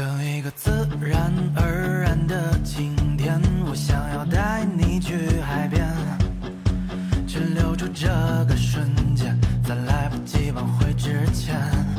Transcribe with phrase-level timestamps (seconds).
[0.00, 5.86] 等一个自然而然的晴天我想要带你去海边
[7.26, 8.08] 去留住这
[8.48, 11.89] 个瞬间在来不及挽回之前。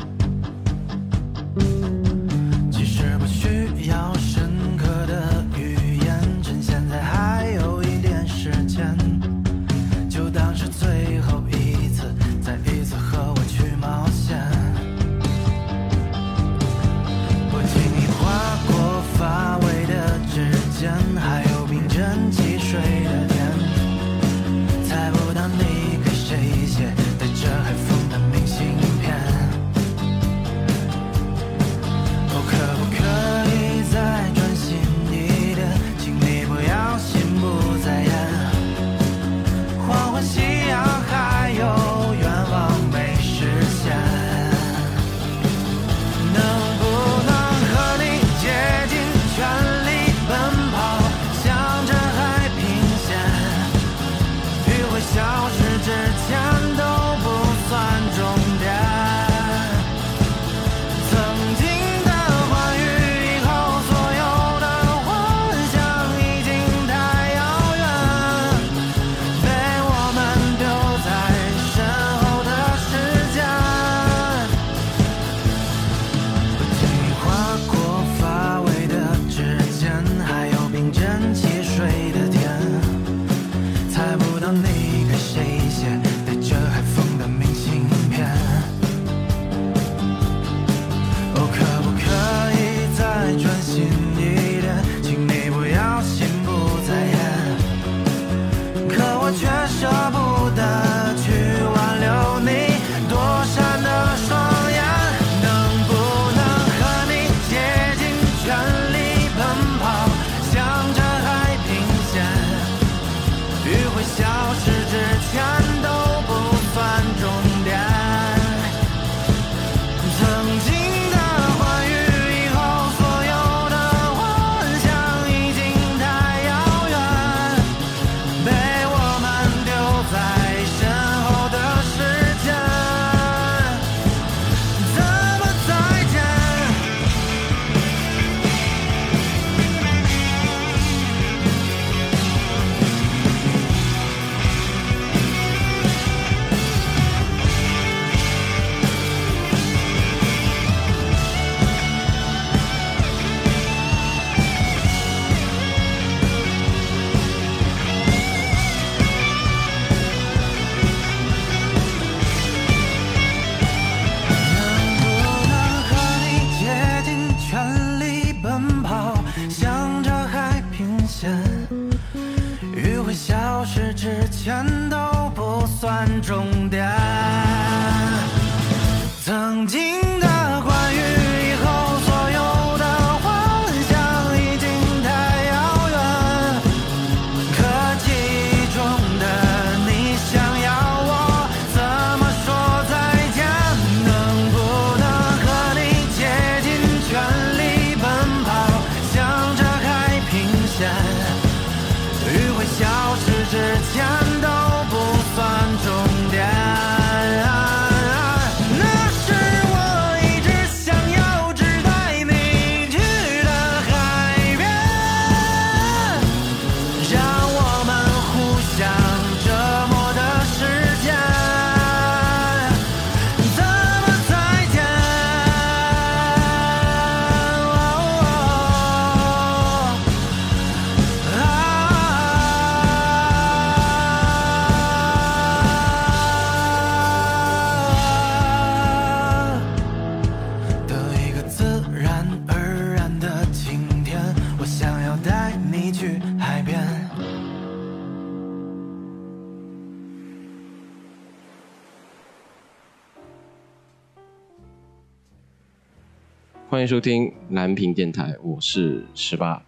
[256.72, 259.62] 欢迎收听南屏电台我是十八。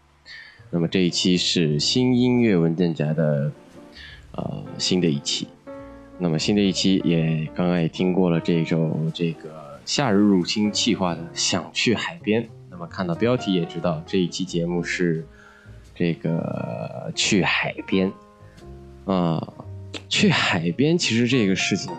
[0.71, 3.53] 那么这一期是新音乐文件夹的
[4.33, 5.47] 呃新的一期。
[6.17, 12.49] 那么新的一期也刚刚也听过了这一首这个夏日入侵计划的想去海边。
[12.71, 15.27] 那么看到标题也知道这一期节目是
[15.95, 18.11] 这个去海边。
[19.05, 19.47] 啊
[20.09, 21.93] 去海边其实这个事情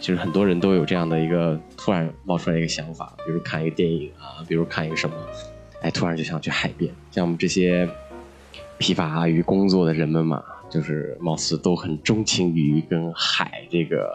[0.00, 5.16] 其实很多人都有这样的一个突然冒出来一个想法，比如看一个电影啊，比如看一个什么，
[5.80, 6.92] 哎，突然就想去海边。
[7.10, 7.88] 像我们这些
[8.76, 14.14] 疲乏于工作的人们嘛，就是貌似都很钟情于跟海这个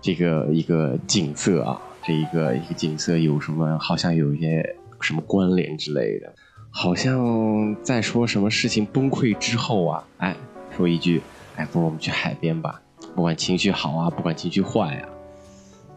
[0.00, 6.32] 这个一个景色啊，这一个一个景色有什么，好像有一些什么关联之类的。
[6.70, 10.36] 好像在说什么事情崩溃之后啊，哎，
[10.76, 11.20] 说一句，
[11.56, 12.80] 哎，不如我们去海边吧。
[13.14, 15.08] 不管情绪好啊，不管情绪坏啊，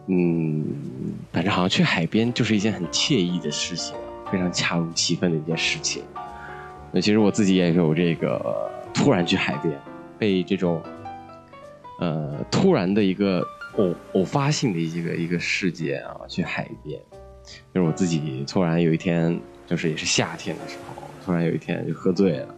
[0.07, 0.63] 嗯，
[1.31, 3.95] 反正好像去海边就是一件很惬意的事情，
[4.31, 6.03] 非常恰如其分的一件事情。
[6.91, 9.79] 那其实我自己也有这个突然去海边，
[10.17, 10.81] 被这种
[11.99, 13.45] 呃突然的一个
[13.77, 16.99] 偶偶发性的一个一个事件啊，去海边，
[17.73, 19.39] 就是我自己突然有一天。
[19.67, 22.54] 就是也是夏天的时候，突然有一天就喝醉了，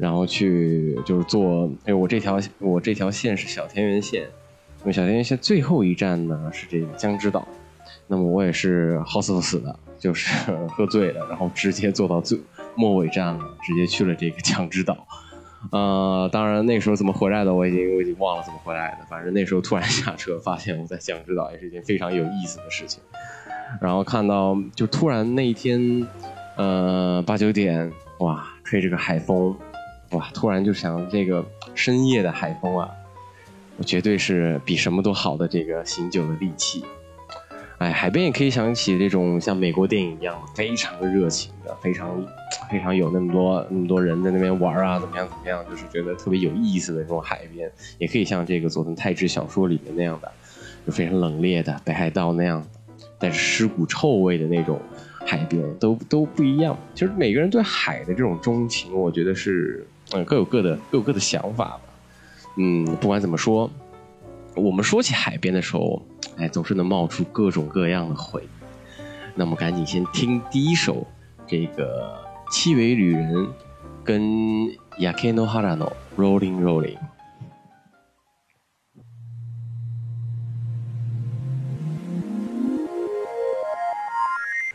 [0.00, 4.26] 然后去就是坐，因为我这条我这条线是小田园线，
[4.80, 7.46] 那么小田园线最后一站呢是这个江之岛，
[8.06, 10.30] 那么我也是好死不死的，就是
[10.74, 12.40] 喝醉了，然后直接坐到最
[12.74, 15.06] 末尾站了，直接去了这个江之岛，
[15.70, 23.02] 呃，当然那时候怎么回来的我已经我已经忘了怎么回来的，反正那时候突然下车发现我在江之岛也是一件非常有意思的事情。
[23.80, 26.04] 然后看到，就突然那一天，
[26.56, 29.56] 呃，八九点，哇，吹着个海风，
[30.10, 32.90] 哇，突然就想这个深夜的海风啊，
[33.76, 36.84] 我绝对是比什么都好的这个醒酒的利器。
[37.78, 42.22] 哎，海边也可以想起这种像美国电影一样非常热情的，非常
[42.70, 50.30] 非常有那么多那么多人在那边玩啊，怎么样怎么样，就是觉得特别有意思的这种海边，也可以像这个佐藤泰治小说里面那样的，
[50.86, 52.66] 就非常冷冽的北海道那样。
[53.18, 54.80] 带着尸骨臭味的那种
[55.26, 56.74] 海边都都不一样。
[56.94, 61.81] 其实每个人对海的这种钟情，我觉得是嗯各有各的各有各的想法吧。
[62.57, 63.69] 嗯，不管怎么说，
[64.55, 66.01] 我们说起海边的时候，
[66.37, 68.47] 哎，总是能冒出各种各样的回忆。
[69.35, 71.05] 那么赶紧先听第一首
[71.45, 72.17] 这个
[72.49, 73.47] 七尾旅人
[74.03, 74.21] 跟
[74.97, 76.97] Yakeno Harano Rolling Rolling。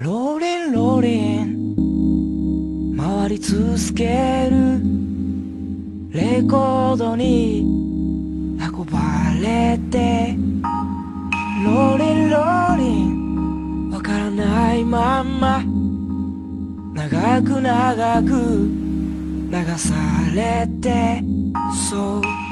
[0.00, 4.81] ローリンローリン回り続ける
[6.16, 7.60] レコードに
[8.58, 9.00] 運ば
[9.42, 10.34] れて
[11.66, 15.62] ローリンローリンわからないまんま。
[16.94, 18.30] 長く長く
[19.52, 19.94] 流さ
[20.34, 21.22] れて
[21.90, 22.44] そう。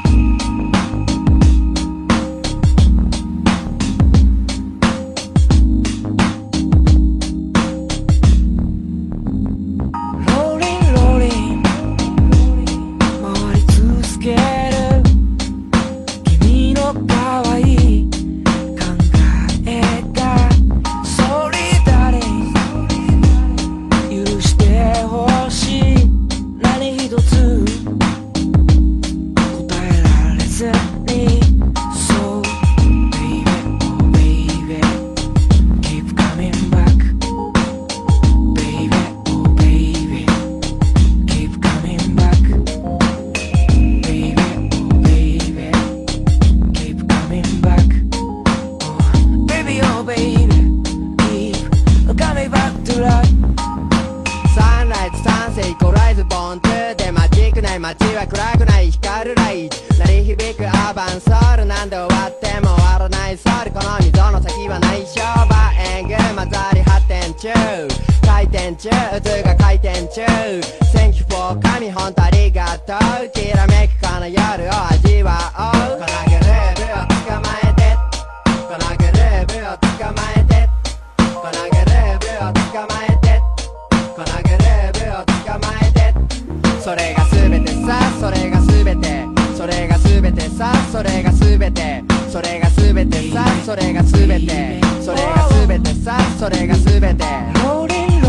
[88.24, 89.27] それが全て。
[89.53, 90.72] それが全てさ。
[90.94, 92.01] それが全て。
[92.32, 93.46] それが全てさ。
[93.65, 94.80] それが全て。
[95.01, 96.18] それが全てさ。
[96.39, 98.23] それが全て。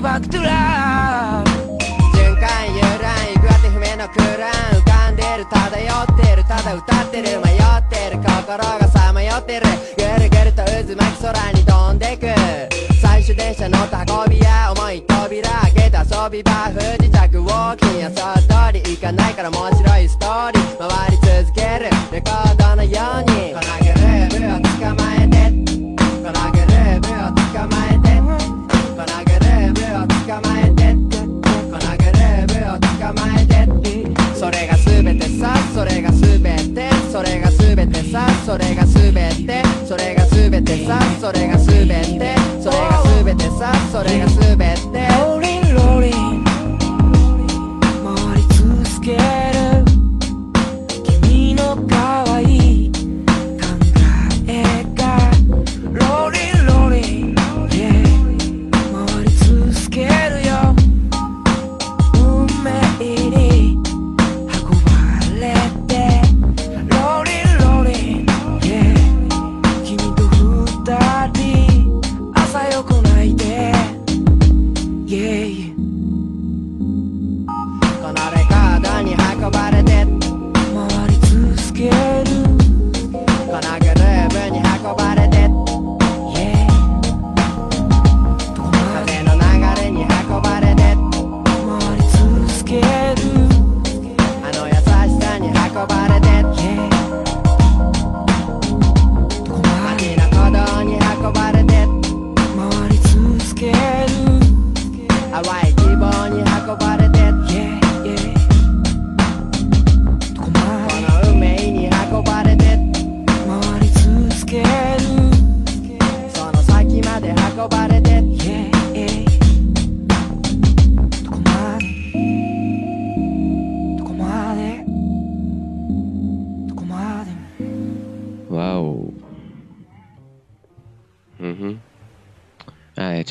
[0.00, 9.66] イバックトゥラ循環遊覧行く当て不明の空欄浮かんでる漂ってるただ歌ってる迷ってる心がさまよってる
[9.98, 12.28] ぐるぐると渦巻き空に飛んでく
[13.02, 13.76] 最終電車の
[14.24, 20.59] 運びや重い扉開けた遊び場不時着ウォーキン予想通り行かないから面白いストーリー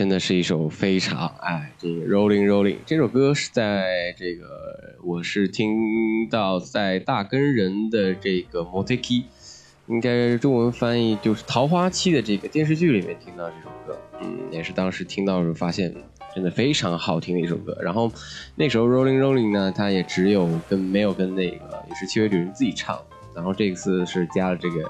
[0.09, 9.23] 的是一首非常哎，这个 Rolling Rolling 这首歌是在这个我是听到在大根人的这个 Moteki，
[9.87, 15.93] 应该中文翻译就是《桃花期》的这个电视剧里面听到这首歌，嗯，也是当时听到的时候发现
[16.33, 17.77] 真的非常好听的一首歌。
[17.81, 18.11] 然后
[18.55, 22.99] 那时候 Rolling Rolling 呢，它也只有跟没有跟那个也是七尾旅人自己唱，
[23.35, 24.83] 然后这次是加了这个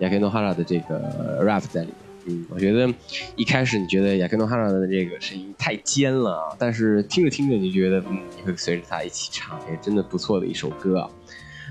[0.00, 1.96] Yakeno Hara 的这个 rap 在里面。
[2.24, 2.88] 嗯，我觉得
[3.34, 11.10] 一开始你觉得雅克诺哈拉的这个声音太尖了啊，但是听着听着你就觉得，嗯，你会随着他一起唱，也真的不错的一首歌啊。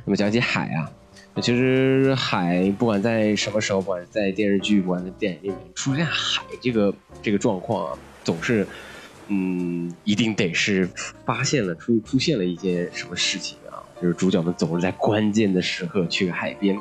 [0.04, 0.92] 那么讲起海啊，
[1.34, 8.68] 那其实海不管在什么时候，不管在电视剧，不管在电影里面出现海这个这个状况啊，总是，
[9.30, 10.90] 嗯，一定得是
[11.26, 16.78] 发现了出出现了一件什么事情啊，就是主角们总是在关键的时刻去海边，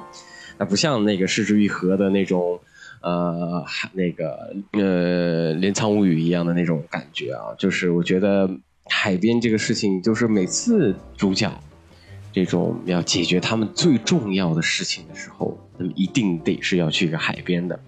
[0.59, 2.59] 那不像那个失之愈合的那种。
[3.01, 8.51] 呃，那个呃，镰仓物语一样的那种感觉啊，就是我觉得
[8.87, 11.51] 海边这个事情，就是每次主角
[12.33, 17.81] 这种要解决他们最重要的事情的时候，那么一定得是要去一个海边的，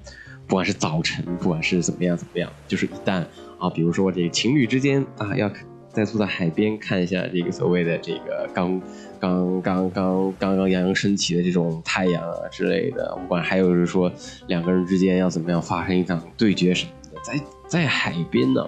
[0.47, 3.25] 不管是早晨，不管是怎么样怎么样，就是一旦
[3.59, 5.50] 啊，比如说这情侣之间啊，要
[5.93, 8.81] 再坐在海边看一下这个所谓的这个刚
[9.21, 14.11] 刚刚刚刚刚洋洋升起的这种太阳啊之类的，不管还有就是说
[14.47, 18.67] 两个人之间要怎么样发生一场对决什么的，在在海边呢，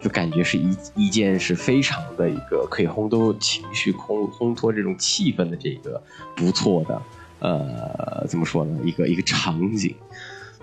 [0.00, 6.02] 就感觉是一一件是非常的一个可以烘托情绪、烘烘托这种气氛的这个
[6.34, 7.02] 不错的
[7.40, 8.80] 呃怎么说呢？
[8.82, 9.94] 一个一个场景，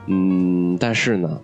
[0.08, 1.42] 嗯，但是呢。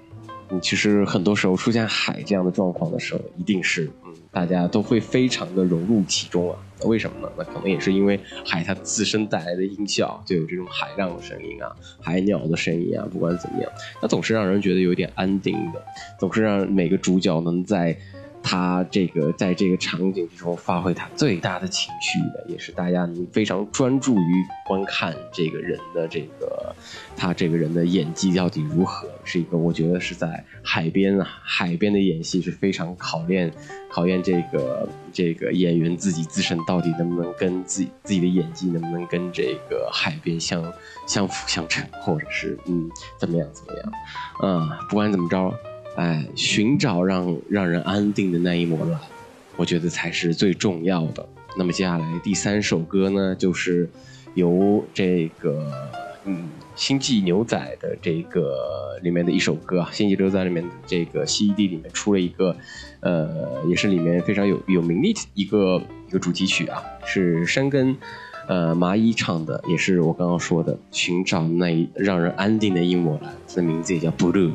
[0.49, 6.59] 嗯，其实很多时候出现海这样的状况的时候，一定是嗯，大家都会非常的融入其中啊。
[6.85, 7.33] 为什么呢？
[7.35, 15.83] 那可能也是因为海它自身带来的音效，就有这种海浪的声音啊、海鸟的声音啊，不管怎么样，那总是让人觉得有点安定的，
[16.19, 17.97] 总是让每个主角能在
[18.43, 24.33] 他这个在这个场景之中发挥他最大的情绪的，也是大家能非常专注于
[24.65, 26.73] 观看这个人的这个
[27.15, 33.51] 他这个人的演技到底如何，是一个我觉得是在海边啊，海边的演戏是非常考验
[33.89, 40.61] 考验这个这个演员自己自身到底能不能跟自己自己的演技能不能跟这个海边相
[41.05, 43.91] 相辅相成，或者是嗯怎么样怎么样，
[44.43, 45.53] 嗯，不管怎么着。
[45.97, 48.99] 哎，寻找让让人安定的那一抹蓝，
[49.55, 51.27] 我觉得才是最重要的。
[51.57, 53.89] 那么接下来第三首歌呢，就是
[54.35, 55.71] 由这个
[56.25, 56.35] 嗯，
[56.75, 62.55] 《星际牛仔》的这个里面的一首歌啊，《星际牛仔》里面这个 CD 里面出了一个，
[62.99, 67.97] 呃，也是里面非常有有名的一个一个主题曲啊，是山根
[68.47, 74.51] 呃麻衣唱的，也是我刚刚说的寻找那一让人安定的一抹蓝，它的名字也叫 Blue。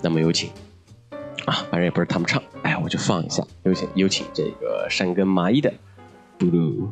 [0.00, 0.50] 那么有请
[1.46, 5.72] 啊，反正也不是他们唱，哎，我就放一下，有请有请这个山根麻衣的
[6.38, 6.88] Blue。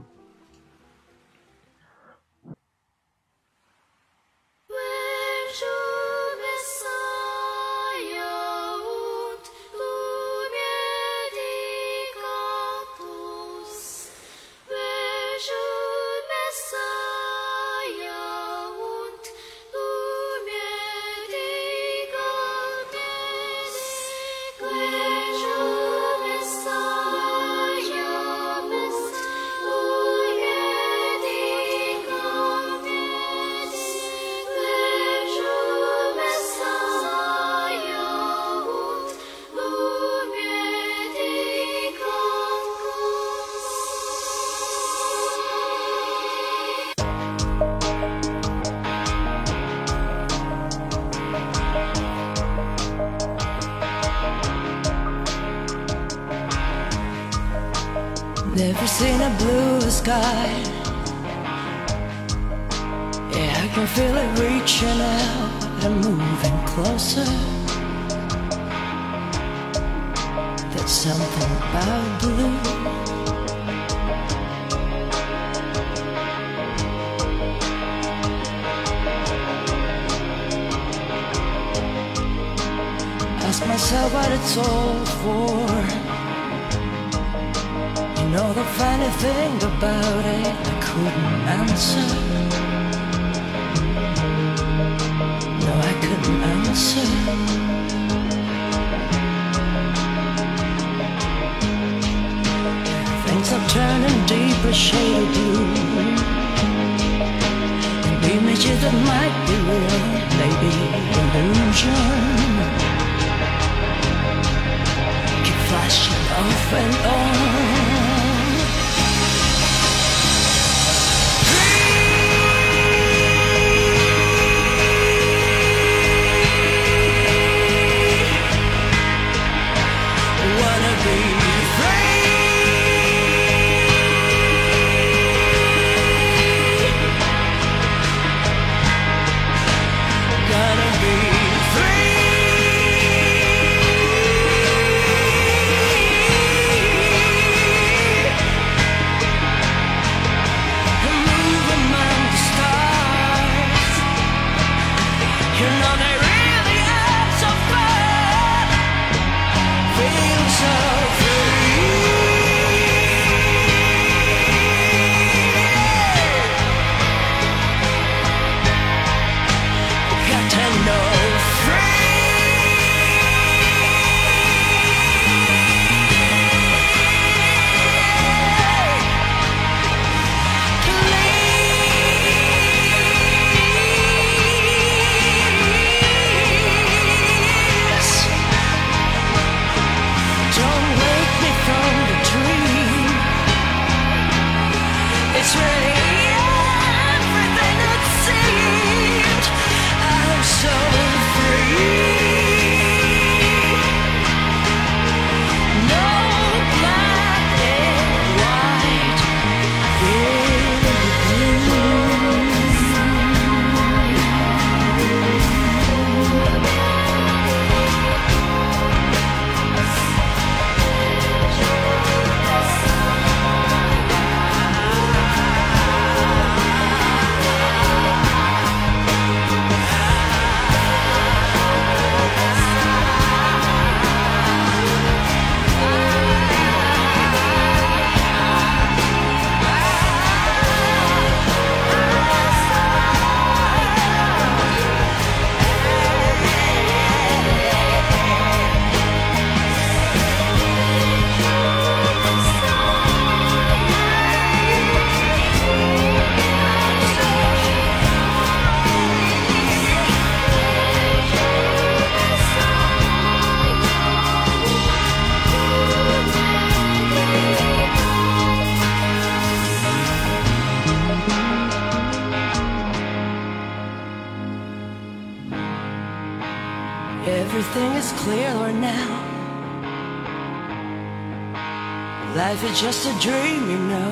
[282.73, 284.11] It just a dream, you know,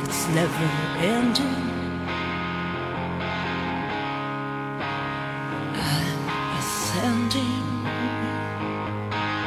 [0.00, 0.68] that's never
[1.00, 1.44] ending.
[5.74, 6.20] I'm
[6.58, 7.64] ascending.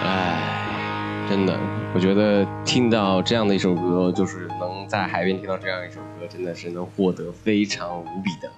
[0.04, 1.58] 唉，真的，
[1.94, 8.52] 我觉得听到这样的一首歌，就是能在海边听到这样一首歌，真的是能获得非常无比的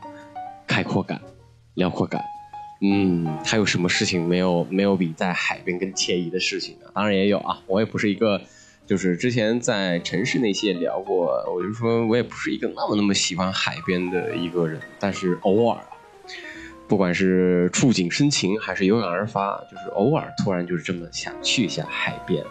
[0.66, 1.22] 开阔感、
[1.76, 2.24] 辽阔感。
[2.84, 6.88] 嗯，还有什么事情没有没有比在海边更惬意的事情呢？
[6.96, 8.42] 当然也有啊，我也不是一个，
[8.92, 15.82] 就是之前在城市那期也聊过，我就说我也不是一个那么那么喜欢海边的一个人，但是偶尔，
[16.90, 22.44] 不管是触景生情还是有感而发，就是偶尔突然就是这么想去一下海边。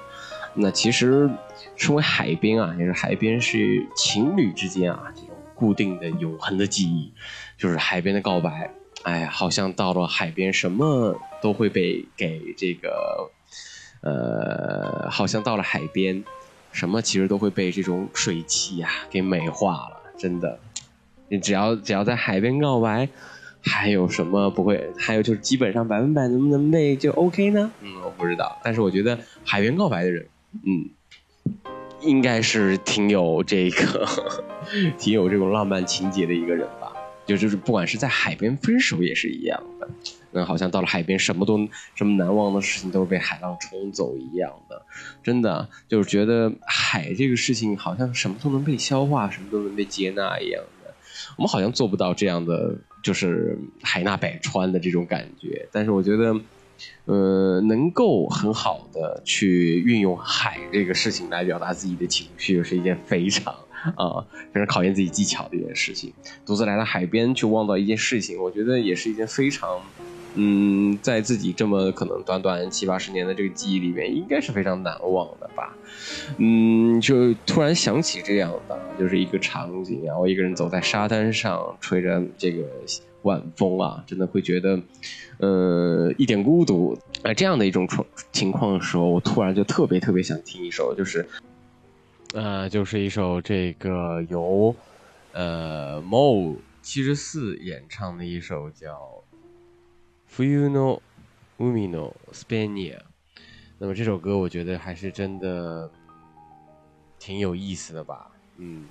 [0.54, 1.28] 那其实
[1.76, 7.12] 身为海边啊，也是海边是情侣之间啊这种固定的永恒的记忆，
[7.58, 8.72] 就是海边的告白。
[9.02, 13.30] 哎呀，好像到了海边，什么都会被给这个，
[14.02, 16.24] 呃，好像到了海边，
[16.72, 20.02] 什么其实都会被这种水汽呀、给美化了。
[20.16, 20.58] 真的，
[21.28, 23.08] 你只要只要在海边告白，
[23.62, 24.90] 还有什么不会？
[24.98, 27.70] 还有就是基本上百分百能不能被就 OK 呢？
[27.80, 28.58] 嗯，我不知道。
[28.62, 30.26] 但是我觉得海边告白的人，
[30.66, 30.90] 嗯，
[32.00, 34.06] 应该是挺有这个，
[34.98, 36.66] 挺有这种浪漫情节的一个人。
[37.30, 39.88] 就就是不管是在海边分手也是一样的，
[40.32, 44.84] 那好像到了海边什么都什么难忘的事情都是被海浪冲走一样的，
[45.22, 50.92] 真的就是觉得海这个事情好像什么都能被消化，什么都能被接纳一样的。
[51.36, 55.68] 我们好像做不到这样的，就是海纳百川的这种感觉。
[55.70, 56.34] 但是我觉得，
[57.04, 63.54] 呃，能够很好的去运用海这个事情来表达自己的情绪，是一件非常。
[63.96, 66.12] 啊，非常考验自己技巧的一件事情。
[66.44, 69.80] 独自来到海边去望到一件事情，我觉得也是一件非常，
[70.34, 75.76] 嗯，在自己这么可能短短七八十年的这个记忆里面，应该是非常难忘的吧。
[76.38, 82.64] 嗯，就突然想起这样的，就是一个场景啊，我一个人走在沙滩上，吹着这个
[83.22, 84.78] 晚风啊，真的会觉得，
[85.38, 86.98] 呃，一点孤独。
[87.22, 87.86] 啊，这样的一种
[88.32, 91.26] 情况的时候，我突然就特别特别想听一首，就是。
[92.32, 94.74] 呃，就是一首这个由
[95.32, 99.24] 呃 Mo 七十四演唱的一首叫
[100.32, 101.02] 《Fuyu no
[101.58, 102.98] Umi no Spania》。
[103.78, 105.90] 那么这首歌我觉得还是真的
[107.18, 108.30] 挺有意思的吧？
[108.58, 108.86] 嗯，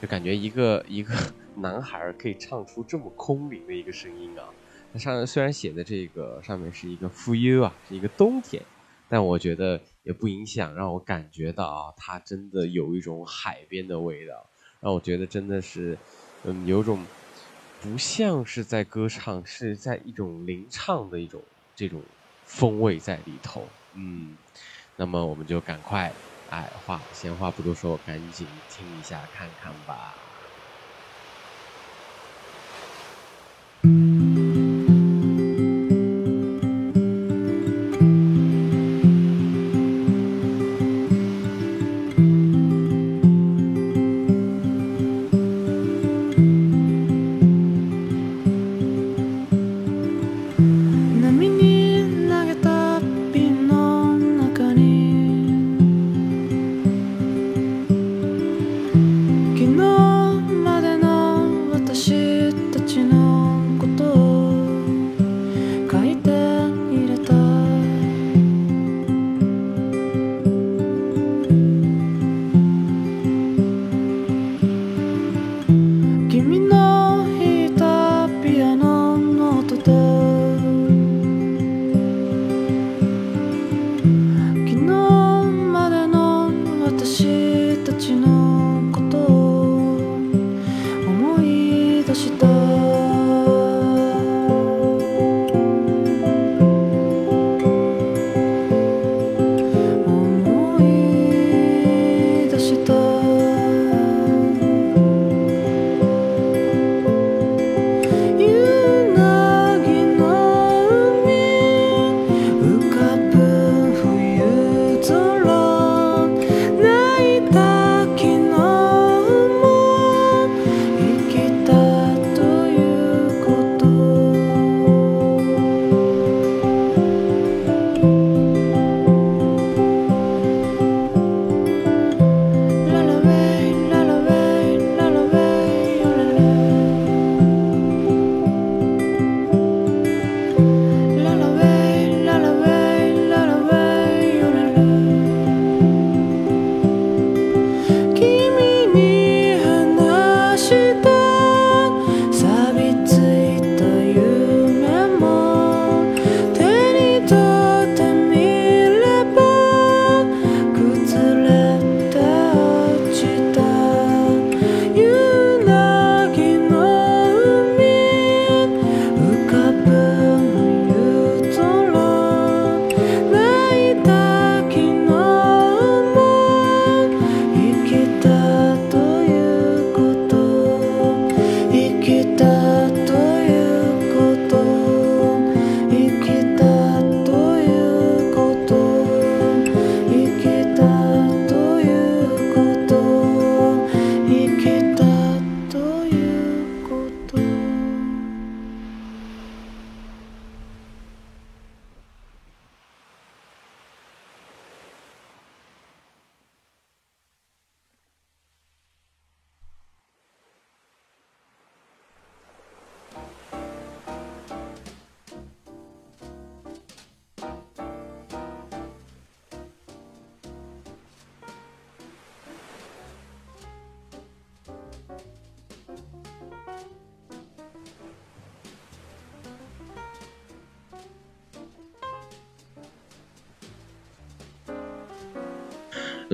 [0.00, 1.12] 就感觉一个一个
[1.56, 4.44] 男孩可以唱出这么空灵的一个声音啊。
[4.92, 8.62] 它上虽然写的这个上面是一个 Fuyu 啊，是一个冬天，
[9.08, 9.80] 但我觉得。
[10.06, 14.48] 也不影响让我感觉到啊，它真的有一种海边的味道，
[14.80, 16.00] 让我觉得真的是，
[16.42, 17.10] 嗯，有种
[17.76, 22.08] 不像是在歌唱，是在一种吟唱的一种这种
[22.44, 24.38] 风味在里头，嗯，
[24.94, 26.16] 那么我们就赶快，
[26.46, 30.25] 哎，话闲话不多说，赶紧听一下看看吧。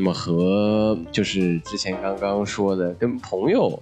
[0.03, 3.81] 那么和就是之前刚刚说的，跟朋友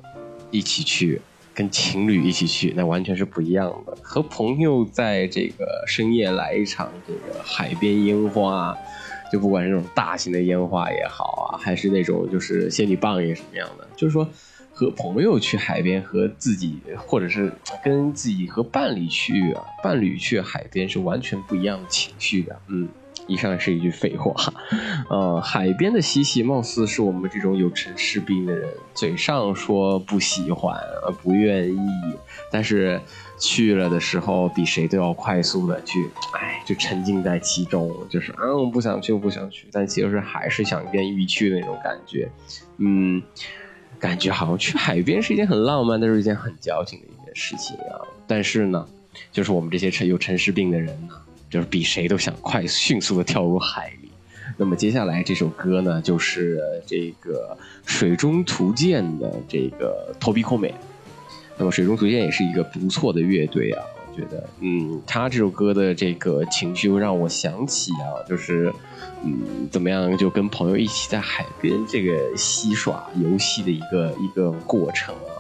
[0.51, 1.19] 一起去，
[1.55, 3.97] 跟情侣一起去，那完全是不一样的。
[4.03, 8.77] 和朋友在这个深夜来一场这个海边烟花，
[9.33, 14.29] 就不管是那种大型的烟花也好啊，还是那种就是仙女棒也什么样的，就是说
[14.75, 17.51] 和朋友去海边，和自己或者是
[17.83, 22.61] 跟自己和伴侣去啊，伴侣去海边是完全不一样的情绪的。
[22.69, 22.87] 嗯，
[23.27, 24.35] 以上是一句废话。
[25.09, 31.79] 呃，海边的嬉戏，貌似是我们这种有城市病的人嘴上说不喜欢、呃不愿意，
[32.51, 33.01] 但是
[33.39, 42.29] 去了的时候，比谁都要快速的去，哎，就沉浸在其中，就是嗯，不想去，不想去，但其实还是想愿意去的那种感觉。
[42.79, 43.23] 嗯，
[43.99, 48.01] 感觉好像去海边是一件很浪漫，但是一件很矫情的一件事情啊。
[48.27, 48.87] 但是呢，
[49.33, 51.15] 就是我们这些城有城市病的人呢，
[51.51, 54.09] 就是比谁都想快迅速的跳入海里。
[54.57, 60.73] 那么接下来这首歌呢，就是这个水中图鉴的这个 Tobi Kome。
[61.59, 68.73] 那么水中图鉴也是一个不错的乐队啊，我觉得，嗯，他这首歌的这个情绪让我想起啊，就是，
[69.23, 75.40] 嗯，怎么样，就跟朋友一起在海边这个戏耍游戏的一个一个过程啊。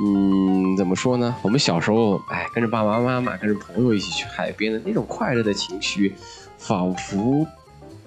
[0.00, 1.34] 嗯，怎么说呢？
[1.42, 6.14] 我们小时候，哎，跟着爸爸妈妈，跟着朋友一起去海边的那种快乐的情绪，
[6.56, 7.46] 仿佛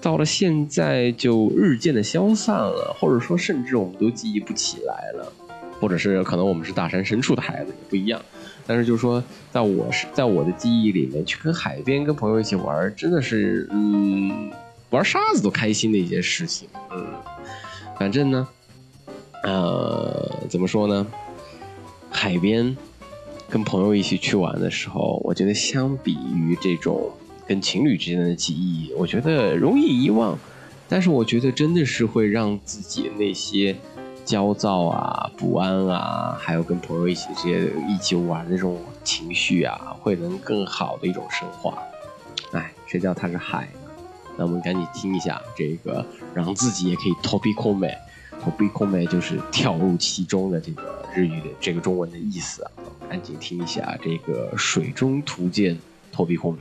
[0.01, 5.33] 到了现在就日渐的消散了，或者说甚至我们都记忆不起来了，
[5.81, 8.21] 或者是可能我们是大山深处的孩子也不一样。
[8.65, 14.49] 但是就是说，在我是在我的记忆里面，去跟海边跟朋友一起玩，真的是嗯，
[14.91, 16.69] 玩沙子都开心的一件事情。
[16.91, 17.05] 嗯，
[17.99, 18.47] 反正呢，
[19.43, 21.05] 呃，怎么说呢？
[22.11, 22.77] 海边
[23.49, 27.09] 跟朋友一起去玩的时候，我觉得相比于这种
[27.47, 30.37] 跟情侣之间的记忆，我觉得容易遗忘。
[30.87, 33.73] 但是我觉得真的是会让自己那些
[34.25, 41.77] 焦躁啊、不安啊，还有跟朋友一起这些一起玩的这种情绪啊，会能更好的一种升华。
[42.51, 43.89] 哎，谁叫它是海呢？
[44.37, 47.87] 那我们赶紧听一下这个，让自己也可以 topic 美
[48.41, 52.71] 投币空妹就是跳入其中的这个日语的这个中文的意思啊。
[53.07, 55.75] 赶紧听一下这个《水中图鉴》
[56.11, 56.59] 投币空妹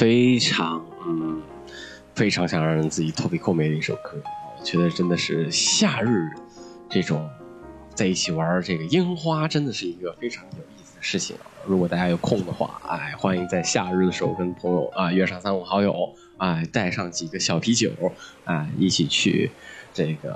[0.00, 1.42] 非常嗯，
[2.14, 4.18] 非常想让人自己脱皮扣眉的一首歌。
[4.58, 6.30] 我觉得真的是夏日
[6.88, 7.28] 这种
[7.94, 11.36] 在一起玩这个樱花，真的是一个非常有意思的事情。
[11.66, 17.90] 如果大家有空的话，哎，欢迎在夏日的时候跟朋友啊约上三五好友，哎，带上几个小啤酒，
[18.44, 19.50] 哎，一起去
[19.92, 20.34] 这个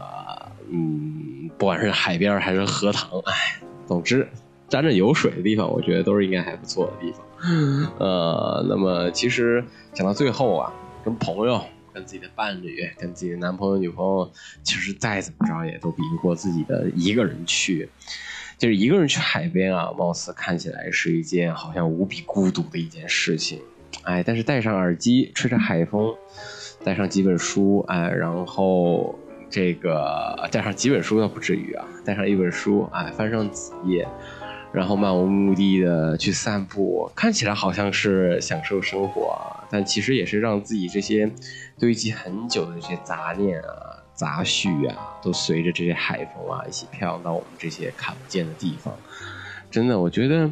[0.70, 4.28] 嗯，不管是海边还是荷塘，哎，总之
[4.74, 7.24] 沾着有水的地方，我觉得都是应该还不错的地方。
[8.00, 10.72] 呃，那么其实讲到最后啊，
[11.04, 14.28] 跟朋友、跟自己的伴侣、跟自己的男朋友、女朋友，
[14.64, 17.88] 其实再怎么着也都比不过自己的一个人去。
[18.58, 23.60] 就是一个人去海边啊，貌似看起来是一件好像无比孤独的一件事情。
[24.02, 26.12] 哎，但是戴上耳机，吹着海风，
[26.82, 29.16] 带上几本书，哎，然后
[29.48, 34.04] 这个带上几本书倒不至于啊，带上一本书，哎，翻上几页。
[34.74, 39.38] 然后漫无目的的去散步，看起来好像是享受生活，
[39.70, 41.30] 但其实也是让自己这些
[41.78, 48.92] 堆积很久的这些杂念啊、杂绪啊，都随着这些海风啊一起飘扬到我们这些看不见的地方。
[49.70, 50.50] 真的，我觉得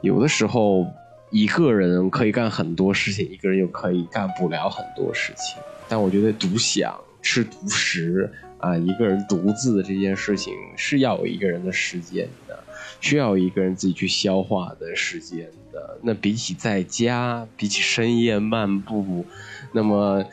[0.00, 0.84] 有的时候
[1.30, 5.62] 一个人可以干很多事情，一个人又可以干不了很多事情。
[5.88, 8.28] 但我觉得独享、吃独食
[8.58, 12.58] 啊，一个人独自的这件事情是要有一个人的时间的。
[13.00, 15.98] 需要一个人自己去消化的时间的。
[16.02, 19.26] 那比起在家，比起深夜漫步，
[19.72, 20.24] 那么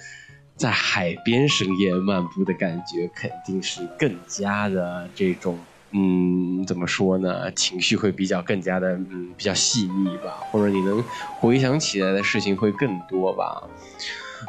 [0.55, 7.51] 在海边深夜漫步的感觉，肯定是更加的这种，嗯，怎么说呢？
[7.51, 11.03] 情绪会比较更加的，嗯，比较细腻吧，或者你能
[11.39, 13.63] 回想起来的事情会更多吧。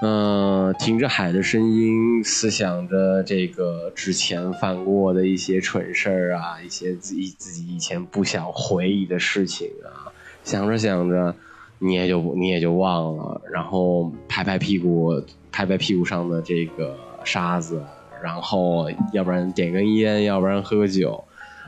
[0.02, 10.12] 嗯，听着海的声音，思想着这个之前犯过的一些蠢事儿啊，一些自己自己以前不想回忆的事情啊，
[10.44, 11.34] 想着想着，
[11.78, 15.20] 你也就你也就忘了，然后拍拍屁股，
[15.50, 17.82] 拍拍屁股上的这个沙子，
[18.22, 21.24] 然后要不然点根烟，要不然喝个酒，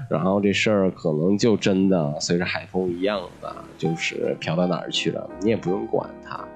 [0.08, 6.46] 然后这事儿可能就真的随着海风一样的，就是飘到哪儿去了，你也不用管它。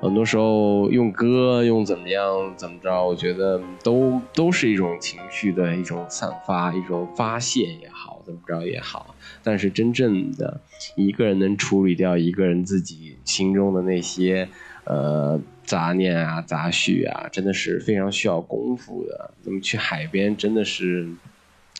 [0.00, 9.14] 很多时候用歌用怎么样怎么着，我觉得都都是一种情绪的一种散发，一种发泄也好，怎么着也好。
[9.42, 10.60] 但是真正的
[10.94, 14.48] 一个人能处理掉一个人自己心中的那些
[14.84, 19.32] 呃杂念啊、杂绪啊，真的是非常需要功夫的。
[19.42, 21.08] 那么去海边真的是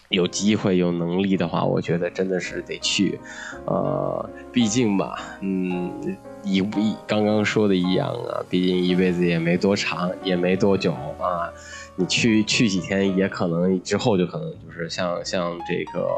[0.09, 3.21] 有机会有能力的话，我觉得真的是得去。
[3.65, 6.17] 呃，毕竟吧，嗯。
[6.45, 11.53] 一一刚刚说的一样啊，毕竟一辈子也没多长，也没多久啊。
[11.97, 16.09] 你去去几天，也可能之后就可能就是像像这个，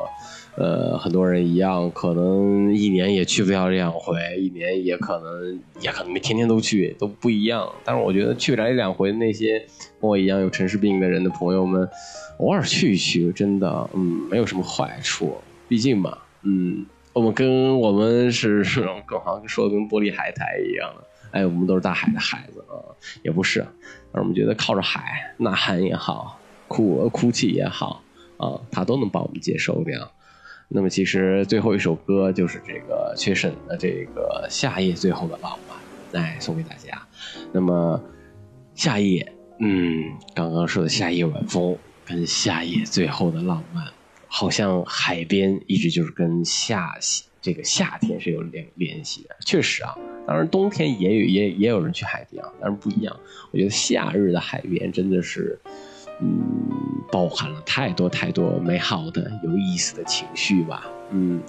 [0.57, 7.67] 呃，很多人一样，可能一年也去不了两回，一年也可能也可能没天天都去，都不一样。
[7.83, 9.59] 但是我觉得去不了一两回，那些
[10.01, 11.89] 跟我一样有城市病的人的朋友们，
[12.37, 15.39] 偶尔去一去，真的，嗯，没有什么坏处。
[15.67, 16.85] 毕竟嘛，嗯。
[17.13, 18.63] 我们跟我们是
[19.05, 20.93] 更好像说的跟玻璃海苔一样，
[21.33, 22.79] 哎，我们都是大海的孩子啊，
[23.23, 23.67] 也不是，
[24.13, 26.39] 而我们觉得靠着海呐喊也好，
[26.69, 28.03] 哭哭泣也好
[28.37, 30.11] 啊，他都能帮我们接受掉。
[30.69, 35.77] 那么其实最后一首歌就是这个缺省的这个夏夜最后的浪漫，
[36.13, 37.03] 来送给大家。
[37.53, 38.01] 那么
[38.77, 43.85] 夏夜，嗯，刚刚说的夏夜晚风跟夏夜最后的浪漫。
[44.33, 46.97] 好像海边一直就是跟夏
[47.43, 49.93] 这个夏天是有联联系的，确实啊。
[50.27, 53.19] 当然冬天也有也也有人去海边啊，但是不一样。
[53.51, 55.59] 我觉得夏日的海边真的是，
[56.21, 56.39] 嗯，
[57.11, 60.87] 包含了太多太多美好的、有意思的情绪吧。
[61.11, 61.43] 嗯，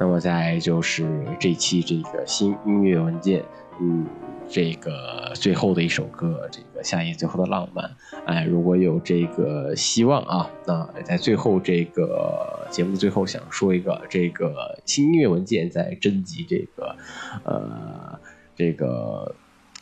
[0.00, 1.06] 那么再就是
[1.38, 3.44] 这期这个新音乐文件，
[3.80, 4.06] 嗯。
[4.50, 16.96] 这个最后的一首歌，这个夏夜最后的浪漫，哎，如果有这个希望啊，那在最后这个节目最后，想说一个，这个新音乐文件在征集这个，
[17.44, 18.18] 呃，
[18.56, 19.34] 这个。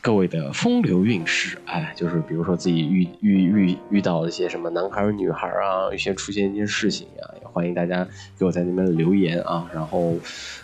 [0.07, 8.07] 各位的风流韵事，哎，就是比如说自己遇遇遇遇到一些什么男孩儿、女孩儿啊，一些出现一件事情啊，也欢迎大家
[8.39, 9.69] 给我在那边留言啊。
[9.73, 10.15] 然后，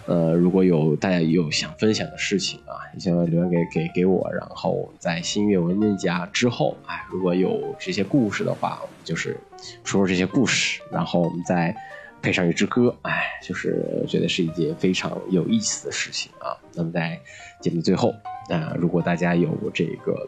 [0.05, 4.31] 呃，如果有大家有想分享的事情啊，也请留言给给给我。
[4.31, 9.37] 然后在新月文件夹之后，哎，如果有这些故事的话，我们就是
[9.83, 11.75] 说说这些故事，然后我们再
[12.21, 16.55] 配上一支歌，哎，就是觉得是一件非常有意思的事情啊。
[16.73, 17.19] 那么在
[17.59, 18.15] 节目最后。
[18.49, 20.27] 那如果大家有这个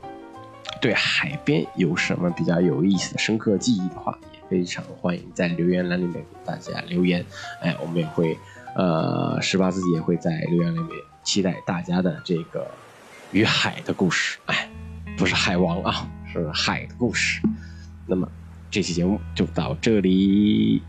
[0.81, 7.25] 对海边有什么比较有意思的深刻记忆的话，也非常欢迎在留言栏里面给大家留言。
[7.61, 8.37] 哎，我们也会，
[8.75, 10.89] 呃，十八自己也会在留言里面
[11.23, 12.67] 期待大家的这个
[13.31, 14.37] 与海的故事。
[14.45, 14.69] 哎，
[15.17, 17.41] 不是海王啊，是海的故事。
[18.07, 18.29] 那么
[18.69, 20.81] 这期节目就到这里。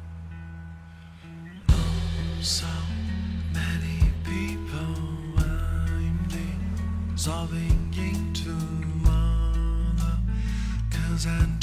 [11.27, 11.56] and